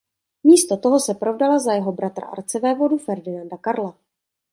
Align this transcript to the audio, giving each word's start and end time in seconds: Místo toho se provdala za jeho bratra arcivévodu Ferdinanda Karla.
Místo 0.43 0.77
toho 0.77 0.99
se 0.99 1.13
provdala 1.13 1.59
za 1.59 1.73
jeho 1.73 1.91
bratra 1.91 2.27
arcivévodu 2.27 2.97
Ferdinanda 2.97 3.57
Karla. 3.57 3.95